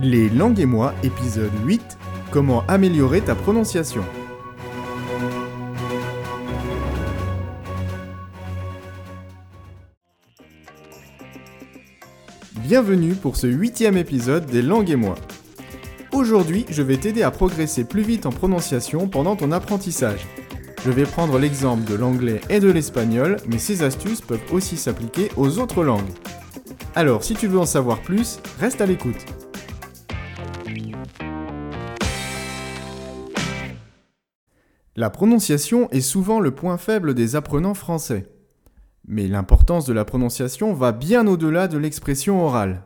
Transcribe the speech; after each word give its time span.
Les 0.00 0.28
langues 0.28 0.60
et 0.60 0.66
moi, 0.66 0.94
épisode 1.02 1.50
8 1.64 1.98
Comment 2.30 2.62
améliorer 2.68 3.20
ta 3.20 3.34
prononciation 3.34 4.04
Bienvenue 12.60 13.14
pour 13.14 13.34
ce 13.34 13.48
huitième 13.48 13.96
épisode 13.96 14.46
des 14.46 14.62
langues 14.62 14.90
et 14.90 14.96
moi. 14.96 15.16
Aujourd'hui, 16.12 16.64
je 16.70 16.82
vais 16.82 16.98
t'aider 16.98 17.24
à 17.24 17.32
progresser 17.32 17.82
plus 17.82 18.02
vite 18.02 18.24
en 18.24 18.30
prononciation 18.30 19.08
pendant 19.08 19.34
ton 19.34 19.50
apprentissage. 19.50 20.28
Je 20.84 20.92
vais 20.92 21.06
prendre 21.06 21.40
l'exemple 21.40 21.90
de 21.90 21.96
l'anglais 21.96 22.40
et 22.50 22.60
de 22.60 22.70
l'espagnol, 22.70 23.38
mais 23.48 23.58
ces 23.58 23.82
astuces 23.82 24.20
peuvent 24.20 24.52
aussi 24.52 24.76
s'appliquer 24.76 25.32
aux 25.36 25.58
autres 25.58 25.82
langues. 25.82 26.12
Alors, 26.94 27.24
si 27.24 27.34
tu 27.34 27.48
veux 27.48 27.58
en 27.58 27.66
savoir 27.66 28.00
plus, 28.00 28.38
reste 28.60 28.80
à 28.80 28.86
l'écoute. 28.86 29.26
La 34.98 35.10
prononciation 35.10 35.88
est 35.90 36.00
souvent 36.00 36.40
le 36.40 36.50
point 36.50 36.76
faible 36.76 37.14
des 37.14 37.36
apprenants 37.36 37.74
français. 37.74 38.26
Mais 39.06 39.28
l'importance 39.28 39.86
de 39.86 39.92
la 39.92 40.04
prononciation 40.04 40.74
va 40.74 40.90
bien 40.90 41.28
au-delà 41.28 41.68
de 41.68 41.78
l'expression 41.78 42.44
orale. 42.44 42.82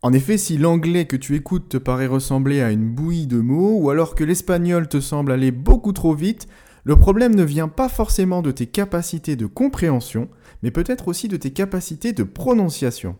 En 0.00 0.12
effet, 0.12 0.38
si 0.38 0.58
l'anglais 0.58 1.06
que 1.06 1.16
tu 1.16 1.34
écoutes 1.34 1.70
te 1.70 1.76
paraît 1.76 2.06
ressembler 2.06 2.60
à 2.60 2.70
une 2.70 2.88
bouillie 2.88 3.26
de 3.26 3.40
mots, 3.40 3.80
ou 3.80 3.90
alors 3.90 4.14
que 4.14 4.22
l'espagnol 4.22 4.86
te 4.86 5.00
semble 5.00 5.32
aller 5.32 5.50
beaucoup 5.50 5.92
trop 5.92 6.14
vite, 6.14 6.46
le 6.84 6.94
problème 6.94 7.34
ne 7.34 7.42
vient 7.42 7.66
pas 7.66 7.88
forcément 7.88 8.40
de 8.40 8.52
tes 8.52 8.66
capacités 8.66 9.34
de 9.34 9.46
compréhension, 9.46 10.28
mais 10.62 10.70
peut-être 10.70 11.08
aussi 11.08 11.26
de 11.26 11.36
tes 11.36 11.50
capacités 11.50 12.12
de 12.12 12.22
prononciation. 12.22 13.16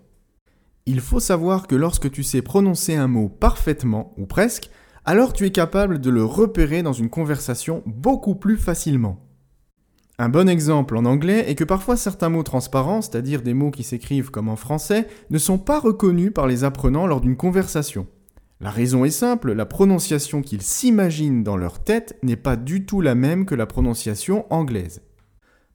Il 0.90 1.02
faut 1.02 1.20
savoir 1.20 1.66
que 1.66 1.76
lorsque 1.76 2.10
tu 2.10 2.22
sais 2.22 2.40
prononcer 2.40 2.96
un 2.96 3.08
mot 3.08 3.28
parfaitement, 3.28 4.14
ou 4.16 4.24
presque, 4.24 4.70
alors 5.04 5.34
tu 5.34 5.44
es 5.44 5.50
capable 5.50 6.00
de 6.00 6.08
le 6.08 6.24
repérer 6.24 6.82
dans 6.82 6.94
une 6.94 7.10
conversation 7.10 7.82
beaucoup 7.84 8.34
plus 8.34 8.56
facilement. 8.56 9.20
Un 10.18 10.30
bon 10.30 10.48
exemple 10.48 10.96
en 10.96 11.04
anglais 11.04 11.44
est 11.50 11.56
que 11.56 11.64
parfois 11.64 11.98
certains 11.98 12.30
mots 12.30 12.42
transparents, 12.42 13.02
c'est-à-dire 13.02 13.42
des 13.42 13.52
mots 13.52 13.70
qui 13.70 13.82
s'écrivent 13.82 14.30
comme 14.30 14.48
en 14.48 14.56
français, 14.56 15.06
ne 15.28 15.36
sont 15.36 15.58
pas 15.58 15.78
reconnus 15.78 16.32
par 16.32 16.46
les 16.46 16.64
apprenants 16.64 17.06
lors 17.06 17.20
d'une 17.20 17.36
conversation. 17.36 18.06
La 18.62 18.70
raison 18.70 19.04
est 19.04 19.10
simple, 19.10 19.52
la 19.52 19.66
prononciation 19.66 20.40
qu'ils 20.40 20.62
s'imaginent 20.62 21.44
dans 21.44 21.58
leur 21.58 21.84
tête 21.84 22.18
n'est 22.22 22.36
pas 22.36 22.56
du 22.56 22.86
tout 22.86 23.02
la 23.02 23.14
même 23.14 23.44
que 23.44 23.54
la 23.54 23.66
prononciation 23.66 24.46
anglaise. 24.48 25.02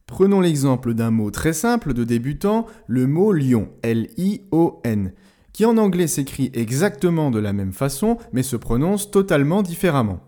Prenons 0.06 0.42
l'exemple 0.42 0.94
d'un 0.94 1.12
mot 1.12 1.32
très 1.32 1.54
simple 1.54 1.94
de 1.94 2.04
débutant, 2.04 2.68
le 2.88 3.08
mot 3.08 3.32
lion, 3.32 3.70
L-I-O-N, 3.82 5.14
qui 5.54 5.66
en 5.66 5.78
anglais 5.78 6.08
s'écrit 6.08 6.52
exactement 6.54 7.32
de 7.32 7.40
la 7.40 7.54
même 7.54 7.74
façon, 7.74 8.18
mais 8.32 8.44
se 8.44 8.56
prononce 8.56 9.12
totalement 9.12 9.62
différemment. 9.62 10.20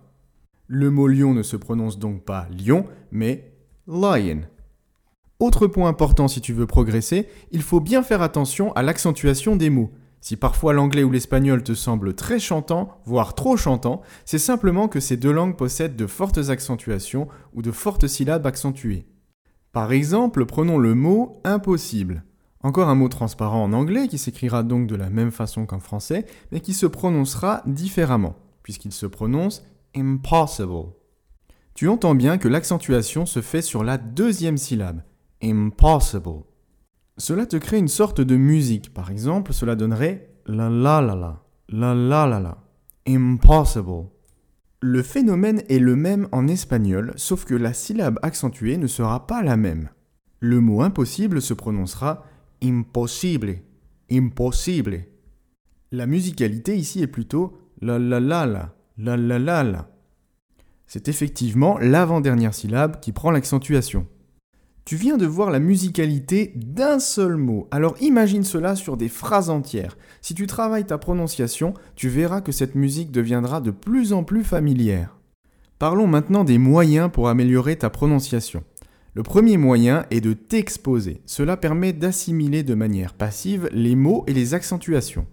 Le 0.68 0.90
mot 0.90 1.08
lion 1.08 1.34
ne 1.34 1.44
se 1.44 1.58
prononce 1.58 2.00
donc 2.00 2.24
pas 2.24 2.48
lion, 2.50 2.86
mais 3.12 3.52
lion. 3.88 4.42
Autre 5.40 5.68
point 5.68 5.90
important 5.90 6.28
si 6.28 6.42
tu 6.42 6.54
veux 6.54 6.66
progresser, 6.66 7.28
il 7.52 7.62
faut 7.62 7.82
bien 7.82 8.02
faire 8.02 8.22
attention 8.22 8.72
à 8.74 8.82
l'accentuation 8.82 9.56
des 9.56 9.70
mots. 9.70 9.92
Si 10.22 10.38
parfois 10.38 10.74
l'anglais 10.74 11.04
ou 11.04 11.12
l'espagnol 11.12 11.62
te 11.62 11.76
semblent 11.76 12.16
très 12.16 12.40
chantants, 12.40 12.98
voire 13.06 13.36
trop 13.36 13.58
chantants, 13.58 14.02
c'est 14.24 14.40
simplement 14.40 14.88
que 14.88 15.00
ces 15.00 15.18
deux 15.18 15.32
langues 15.32 15.56
possèdent 15.58 15.96
de 15.96 16.08
fortes 16.08 16.50
accentuations 16.50 17.28
ou 17.54 17.62
de 17.62 17.72
fortes 17.72 18.08
syllabes 18.08 18.48
accentuées. 18.48 19.06
Par 19.76 19.92
exemple, 19.92 20.46
prenons 20.46 20.78
le 20.78 20.96
mot 20.96 21.42
impossible. 21.44 22.24
Encore 22.64 22.88
un 22.88 22.96
mot 22.96 23.10
transparent 23.10 23.62
en 23.62 23.74
anglais 23.74 24.08
qui 24.08 24.18
s'écrira 24.18 24.64
donc 24.64 24.88
de 24.88 24.96
la 24.96 25.10
même 25.10 25.32
façon 25.32 25.66
qu'en 25.66 25.82
français, 25.82 26.26
mais 26.54 26.62
qui 26.62 26.74
se 26.74 26.86
prononcera 26.86 27.62
différemment, 27.66 28.38
puisqu'il 28.64 28.94
se 28.94 29.06
prononce 29.06 29.66
impossible. 29.94 30.94
Tu 31.74 31.90
entends 31.90 32.16
bien 32.16 32.38
que 32.38 32.48
l'accentuation 32.48 33.26
se 33.26 33.42
fait 33.42 33.62
sur 33.62 33.84
la 33.84 33.98
deuxième 33.98 34.56
syllabe, 34.56 35.02
impossible. 35.44 36.46
Cela 37.18 37.46
te 37.46 37.58
crée 37.58 37.78
une 37.78 37.90
sorte 37.90 38.22
de 38.22 38.38
musique. 38.38 38.94
Par 38.94 39.12
exemple, 39.12 39.52
cela 39.52 39.76
donnerait 39.76 40.30
la 40.46 40.70
la 40.70 41.02
la 41.02 41.16
la, 41.16 41.44
la 41.68 41.94
la 41.94 42.26
la 42.26 42.40
la, 42.40 42.58
impossible. 43.06 44.06
Le 44.88 45.02
phénomène 45.02 45.64
est 45.68 45.80
le 45.80 45.96
même 45.96 46.28
en 46.32 46.48
espagnol, 46.48 47.14
sauf 47.16 47.44
que 47.44 47.56
la 47.56 47.74
syllabe 47.74 48.20
accentuée 48.22 48.78
ne 48.78 48.86
sera 48.86 49.26
pas 49.26 49.42
la 49.42 49.58
même. 49.58 49.90
Le 50.40 50.62
mot 50.62 50.82
impossible 50.82 51.42
se 51.42 51.56
prononcera 51.56 52.24
impossible, 52.64 53.56
impossible. 54.12 55.06
La 55.92 56.06
musicalité 56.06 56.78
ici 56.78 57.02
est 57.02 57.08
plutôt 57.08 57.58
la 57.82 57.98
la 57.98 58.20
la 58.20 58.46
la, 58.46 58.76
la 59.00 59.18
la 59.18 59.40
la 59.40 59.64
la. 59.64 59.90
C'est 60.86 61.08
effectivement 61.08 61.80
l'avant-dernière 61.80 62.54
syllabe 62.54 63.00
qui 63.00 63.12
prend 63.12 63.32
l'accentuation. 63.32 64.06
Tu 64.86 64.98
viens 64.98 65.18
de 65.18 65.26
voir 65.26 65.50
la 65.50 65.58
musicalité 65.58 66.54
d'un 66.56 67.00
seul 67.00 67.38
mot, 67.38 67.68
alors 67.72 67.96
imagine 68.02 68.44
cela 68.44 68.76
sur 68.76 68.98
des 68.98 69.10
phrases 69.10 69.50
entières. 69.50 69.98
Si 70.22 70.36
tu 70.36 70.46
travailles 70.46 70.86
ta 70.86 71.00
prononciation, 71.00 71.74
tu 71.96 72.08
verras 72.08 72.42
que 72.42 72.52
cette 72.52 72.76
musique 72.76 73.10
deviendra 73.10 73.62
de 73.62 73.72
plus 73.72 74.14
en 74.14 74.24
plus 74.24 74.44
familière. 74.44 75.18
Parlons 75.80 76.06
maintenant 76.06 76.44
des 76.44 76.60
moyens 76.60 77.10
pour 77.12 77.30
améliorer 77.30 77.78
ta 77.78 77.90
prononciation. 77.90 78.64
Le 79.16 79.24
premier 79.24 79.58
moyen 79.58 80.06
est 80.12 80.22
de 80.22 80.34
t'exposer. 80.34 81.24
Cela 81.26 81.58
permet 81.58 81.92
d'assimiler 81.92 82.62
de 82.62 82.76
manière 82.76 83.16
passive 83.16 83.68
les 83.72 83.96
mots 83.96 84.24
et 84.28 84.34
les 84.34 84.54
accentuations. 84.54 85.26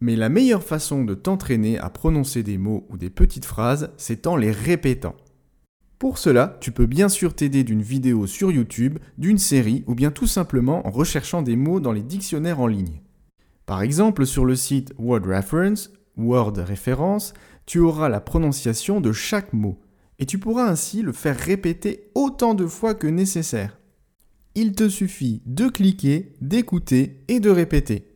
Mais 0.00 0.16
la 0.16 0.28
meilleure 0.28 0.64
façon 0.64 1.04
de 1.04 1.14
t'entraîner 1.14 1.78
à 1.78 1.90
prononcer 1.90 2.42
des 2.42 2.58
mots 2.58 2.88
ou 2.88 2.96
des 2.96 3.10
petites 3.10 3.44
phrases, 3.44 3.92
c'est 3.98 4.26
en 4.26 4.34
les 4.34 4.50
répétant. 4.50 5.14
Pour 6.00 6.16
cela, 6.16 6.56
tu 6.62 6.72
peux 6.72 6.86
bien 6.86 7.10
sûr 7.10 7.34
t'aider 7.34 7.62
d'une 7.62 7.82
vidéo 7.82 8.26
sur 8.26 8.50
YouTube, 8.50 8.98
d'une 9.18 9.36
série 9.36 9.84
ou 9.86 9.94
bien 9.94 10.10
tout 10.10 10.26
simplement 10.26 10.86
en 10.86 10.90
recherchant 10.90 11.42
des 11.42 11.56
mots 11.56 11.78
dans 11.78 11.92
les 11.92 12.00
dictionnaires 12.00 12.60
en 12.60 12.66
ligne. 12.66 13.02
Par 13.66 13.82
exemple, 13.82 14.24
sur 14.24 14.46
le 14.46 14.56
site 14.56 14.94
Word 14.96 15.26
Reference, 15.26 17.34
tu 17.66 17.78
auras 17.80 18.08
la 18.08 18.20
prononciation 18.20 19.02
de 19.02 19.12
chaque 19.12 19.52
mot 19.52 19.78
et 20.18 20.24
tu 20.24 20.38
pourras 20.38 20.70
ainsi 20.70 21.02
le 21.02 21.12
faire 21.12 21.36
répéter 21.36 22.10
autant 22.14 22.54
de 22.54 22.64
fois 22.64 22.94
que 22.94 23.06
nécessaire. 23.06 23.78
Il 24.54 24.72
te 24.72 24.88
suffit 24.88 25.42
de 25.44 25.68
cliquer, 25.68 26.32
d'écouter 26.40 27.20
et 27.28 27.40
de 27.40 27.50
répéter. 27.50 28.08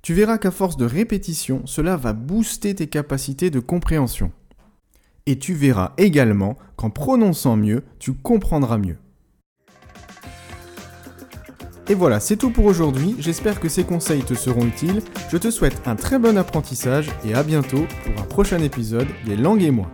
Tu 0.00 0.14
verras 0.14 0.38
qu'à 0.38 0.52
force 0.52 0.76
de 0.76 0.84
répétition, 0.84 1.66
cela 1.66 1.96
va 1.96 2.12
booster 2.12 2.76
tes 2.76 2.86
capacités 2.86 3.50
de 3.50 3.58
compréhension. 3.58 4.30
Et 5.26 5.38
tu 5.38 5.54
verras 5.54 5.92
également 5.98 6.58
qu'en 6.76 6.90
prononçant 6.90 7.56
mieux, 7.56 7.84
tu 7.98 8.12
comprendras 8.12 8.78
mieux. 8.78 8.96
Et 11.88 11.94
voilà, 11.94 12.20
c'est 12.20 12.36
tout 12.36 12.50
pour 12.50 12.64
aujourd'hui. 12.64 13.16
J'espère 13.18 13.60
que 13.60 13.68
ces 13.68 13.84
conseils 13.84 14.22
te 14.22 14.34
seront 14.34 14.64
utiles. 14.64 15.02
Je 15.30 15.36
te 15.36 15.50
souhaite 15.50 15.82
un 15.86 15.96
très 15.96 16.18
bon 16.18 16.38
apprentissage 16.38 17.10
et 17.24 17.34
à 17.34 17.42
bientôt 17.42 17.86
pour 18.04 18.22
un 18.22 18.26
prochain 18.26 18.62
épisode 18.62 19.08
des 19.26 19.36
langues 19.36 19.62
et 19.62 19.70
moi. 19.70 19.90